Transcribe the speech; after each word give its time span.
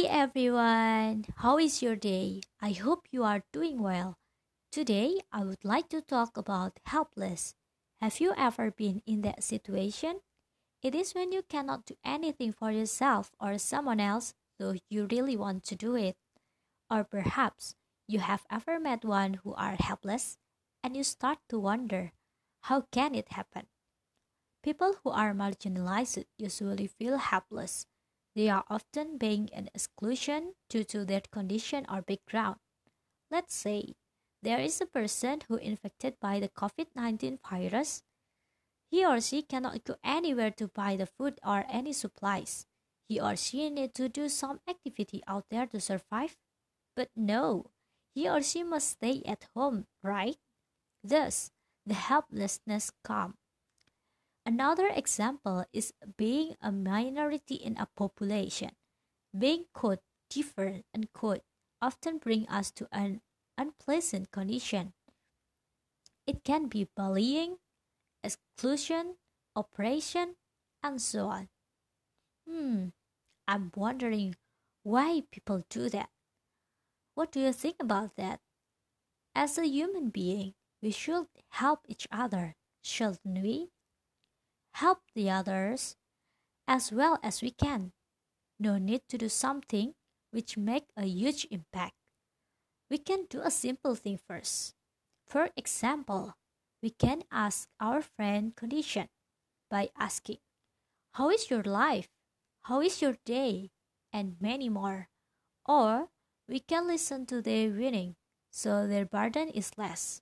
everyone, 0.00 1.26
how 1.36 1.58
is 1.58 1.82
your 1.82 1.96
day? 1.96 2.40
I 2.60 2.72
hope 2.72 3.06
you 3.10 3.24
are 3.24 3.44
doing 3.52 3.82
well. 3.82 4.16
Today, 4.72 5.20
I 5.30 5.44
would 5.44 5.64
like 5.64 5.90
to 5.90 6.00
talk 6.00 6.36
about 6.38 6.80
helpless. 6.86 7.54
Have 8.00 8.18
you 8.18 8.32
ever 8.36 8.70
been 8.70 9.02
in 9.06 9.20
that 9.20 9.44
situation? 9.44 10.20
It 10.82 10.94
is 10.94 11.14
when 11.14 11.30
you 11.30 11.42
cannot 11.42 11.84
do 11.84 11.94
anything 12.04 12.52
for 12.52 12.72
yourself 12.72 13.32
or 13.38 13.58
someone 13.58 14.00
else, 14.00 14.32
though 14.58 14.74
you 14.88 15.06
really 15.10 15.36
want 15.36 15.62
to 15.64 15.76
do 15.76 15.94
it. 15.94 16.16
Or 16.90 17.04
perhaps 17.04 17.74
you 18.08 18.20
have 18.20 18.46
ever 18.50 18.80
met 18.80 19.04
one 19.04 19.34
who 19.44 19.52
are 19.54 19.76
helpless 19.78 20.38
and 20.82 20.96
you 20.96 21.04
start 21.04 21.38
to 21.50 21.58
wonder, 21.58 22.12
how 22.62 22.86
can 22.92 23.14
it 23.14 23.32
happen? 23.32 23.66
People 24.62 24.96
who 25.04 25.10
are 25.10 25.34
marginalized 25.34 26.24
usually 26.38 26.86
feel 26.86 27.18
helpless 27.18 27.86
they 28.34 28.48
are 28.48 28.64
often 28.68 29.18
being 29.18 29.50
an 29.52 29.68
exclusion 29.74 30.54
due 30.68 30.84
to 30.84 31.04
their 31.04 31.22
condition 31.30 31.86
or 31.90 32.02
background. 32.02 32.56
Let's 33.30 33.54
say 33.54 33.94
there 34.42 34.60
is 34.60 34.80
a 34.80 34.86
person 34.86 35.42
who 35.48 35.56
infected 35.56 36.18
by 36.20 36.40
the 36.40 36.48
COVID-19 36.48 37.38
virus. 37.48 38.02
He 38.90 39.04
or 39.06 39.20
she 39.20 39.42
cannot 39.42 39.84
go 39.84 39.96
anywhere 40.04 40.50
to 40.52 40.68
buy 40.68 40.96
the 40.96 41.06
food 41.06 41.38
or 41.44 41.64
any 41.68 41.92
supplies. 41.92 42.66
He 43.08 43.20
or 43.20 43.36
she 43.36 43.70
need 43.70 43.94
to 43.94 44.08
do 44.08 44.28
some 44.28 44.60
activity 44.68 45.22
out 45.26 45.46
there 45.50 45.66
to 45.66 45.80
survive. 45.80 46.36
But 46.96 47.10
no, 47.16 47.70
he 48.14 48.28
or 48.28 48.42
she 48.42 48.62
must 48.62 48.90
stay 48.90 49.22
at 49.26 49.46
home, 49.54 49.86
right? 50.02 50.36
Thus, 51.02 51.50
the 51.86 51.94
helplessness 51.94 52.90
comes. 53.02 53.34
Another 54.44 54.88
example 54.88 55.64
is 55.72 55.92
being 56.16 56.56
a 56.60 56.72
minority 56.72 57.54
in 57.54 57.76
a 57.78 57.86
population. 57.86 58.70
Being 59.36 59.66
quote 59.72 60.02
different 60.28 60.84
unquote 60.94 61.42
often 61.80 62.18
bring 62.18 62.48
us 62.48 62.70
to 62.72 62.88
an 62.92 63.20
unpleasant 63.56 64.30
condition. 64.30 64.94
It 66.26 66.44
can 66.44 66.66
be 66.66 66.88
bullying, 66.96 67.58
exclusion, 68.22 69.16
oppression, 69.54 70.36
and 70.82 71.00
so 71.00 71.26
on. 71.26 71.48
Hmm, 72.48 72.88
I'm 73.46 73.70
wondering 73.74 74.36
why 74.82 75.22
people 75.30 75.62
do 75.68 75.88
that. 75.90 76.10
What 77.14 77.30
do 77.30 77.40
you 77.40 77.52
think 77.52 77.76
about 77.80 78.16
that? 78.16 78.40
As 79.34 79.58
a 79.58 79.66
human 79.66 80.10
being, 80.10 80.54
we 80.80 80.90
should 80.90 81.28
help 81.50 81.86
each 81.88 82.08
other, 82.10 82.56
shouldn't 82.82 83.42
we? 83.42 83.70
Help 84.74 84.98
the 85.14 85.30
others 85.30 85.96
as 86.66 86.92
well 86.92 87.18
as 87.22 87.42
we 87.42 87.50
can. 87.50 87.92
No 88.58 88.78
need 88.78 89.02
to 89.08 89.18
do 89.18 89.28
something 89.28 89.94
which 90.30 90.56
make 90.56 90.86
a 90.96 91.04
huge 91.04 91.46
impact. 91.50 91.94
We 92.90 92.98
can 92.98 93.26
do 93.28 93.40
a 93.40 93.50
simple 93.50 93.94
thing 93.94 94.18
first. 94.18 94.74
For 95.26 95.50
example, 95.56 96.34
we 96.82 96.90
can 96.90 97.22
ask 97.30 97.68
our 97.80 98.02
friend 98.02 98.54
condition 98.54 99.08
by 99.70 99.90
asking, 99.98 100.38
How 101.14 101.30
is 101.30 101.50
your 101.50 101.62
life? 101.62 102.08
How 102.62 102.80
is 102.80 103.00
your 103.00 103.16
day? 103.24 103.70
And 104.12 104.36
many 104.40 104.68
more. 104.68 105.08
Or 105.64 106.08
we 106.48 106.60
can 106.60 106.86
listen 106.86 107.24
to 107.26 107.40
their 107.40 107.70
winning 107.70 108.16
so 108.50 108.86
their 108.86 109.06
burden 109.06 109.48
is 109.48 109.72
less. 109.78 110.20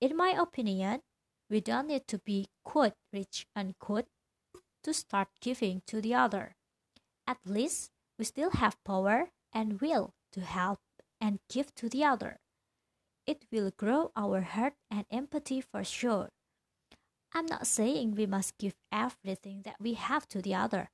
In 0.00 0.16
my 0.16 0.30
opinion, 0.30 1.02
we 1.50 1.60
don't 1.60 1.88
need 1.88 2.06
to 2.08 2.18
be 2.18 2.48
quote 2.72 2.96
rich 3.12 3.46
unquote 3.54 4.08
to 4.82 4.94
start 4.94 5.28
giving 5.42 5.82
to 5.86 6.00
the 6.00 6.14
other. 6.14 6.56
At 7.26 7.36
least 7.44 7.90
we 8.18 8.24
still 8.24 8.52
have 8.52 8.82
power 8.82 9.28
and 9.52 9.78
will 9.82 10.14
to 10.32 10.40
help 10.40 10.80
and 11.20 11.38
give 11.50 11.74
to 11.74 11.90
the 11.90 12.02
other. 12.02 12.38
It 13.26 13.44
will 13.52 13.72
grow 13.76 14.10
our 14.16 14.40
heart 14.40 14.72
and 14.90 15.04
empathy 15.10 15.60
for 15.60 15.84
sure. 15.84 16.30
I'm 17.34 17.44
not 17.44 17.66
saying 17.66 18.14
we 18.14 18.24
must 18.24 18.56
give 18.56 18.74
everything 18.90 19.62
that 19.66 19.76
we 19.78 19.92
have 19.92 20.26
to 20.28 20.40
the 20.40 20.54
other, 20.54 20.88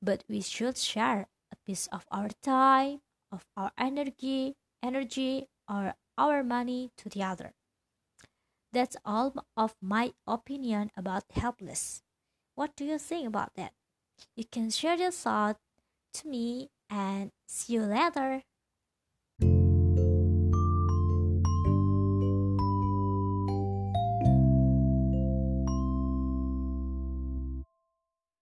but 0.00 0.22
we 0.28 0.40
should 0.40 0.76
share 0.78 1.26
a 1.52 1.56
piece 1.66 1.88
of 1.88 2.06
our 2.12 2.30
time, 2.40 3.00
of 3.32 3.44
our 3.56 3.72
energy, 3.76 4.54
energy 4.80 5.48
or 5.68 5.94
our 6.16 6.44
money 6.44 6.92
to 6.98 7.08
the 7.08 7.24
other. 7.24 7.52
That's 8.72 8.96
all 9.04 9.34
of 9.56 9.74
my 9.80 10.12
opinion 10.26 10.90
about 10.96 11.24
helpless. 11.30 12.02
What 12.54 12.76
do 12.76 12.84
you 12.84 12.98
think 12.98 13.26
about 13.26 13.54
that? 13.56 13.72
You 14.36 14.44
can 14.44 14.70
share 14.70 14.96
your 14.96 15.10
thought 15.10 15.56
to 16.14 16.28
me 16.28 16.70
and 16.88 17.32
see 17.46 17.74
you 17.74 17.82
later. 17.82 18.42